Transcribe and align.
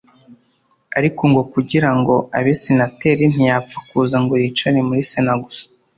ariko 0.97 1.21
ngo 1.31 1.41
kugira 1.53 1.89
ngo 1.97 2.15
abe 2.37 2.53
senateri 2.63 3.23
ntiyapfa 3.33 3.77
kuza 3.87 4.17
ngo 4.23 4.33
yicare 4.41 4.79
muri 4.87 5.01
sena 5.09 5.33
gusa 5.43 5.65